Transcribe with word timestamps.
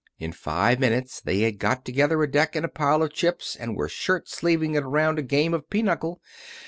In 0.17 0.31
five 0.31 0.79
minutes 0.79 1.21
they 1.21 1.41
had 1.41 1.59
got 1.59 1.85
together 1.85 2.23
a 2.23 2.27
deck 2.27 2.55
and 2.55 2.65
a 2.65 2.69
pile 2.69 3.03
of 3.03 3.13
chips 3.13 3.55
and 3.55 3.75
were 3.77 3.87
shirt 3.87 4.27
sleeving 4.27 4.73
it 4.75 4.81
around 4.81 5.19
a 5.19 5.21
game 5.21 5.53
of 5.53 5.69
pinochle. 5.69 6.19